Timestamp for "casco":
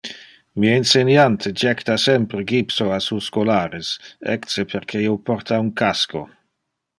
5.83-6.21